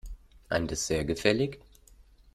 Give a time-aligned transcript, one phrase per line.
[0.49, 1.59] Ein Dessert gefällig?